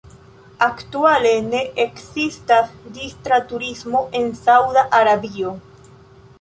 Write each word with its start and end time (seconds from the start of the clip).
Aktuale 0.67 1.33
ne 1.49 1.59
ekzistas 1.83 2.73
distra 2.97 3.41
turismo 3.53 4.05
en 4.23 4.29
Sauda 4.43 4.89
Arabio. 5.05 5.57